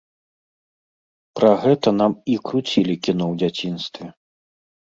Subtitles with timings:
[1.39, 4.07] Пра гэта нам і круцілі кіно ў дзяцінстве.